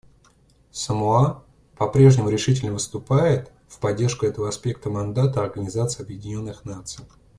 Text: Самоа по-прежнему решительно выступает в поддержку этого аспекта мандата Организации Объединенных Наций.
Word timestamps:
Самоа 0.71 1.43
по-прежнему 1.77 2.29
решительно 2.29 2.73
выступает 2.73 3.51
в 3.67 3.77
поддержку 3.77 4.25
этого 4.25 4.49
аспекта 4.49 4.89
мандата 4.89 5.43
Организации 5.43 6.01
Объединенных 6.01 6.65
Наций. 6.65 7.05